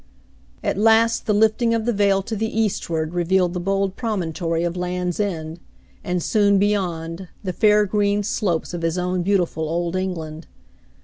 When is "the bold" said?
3.53-3.95